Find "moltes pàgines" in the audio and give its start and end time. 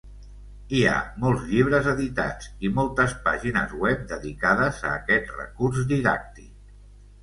2.79-3.79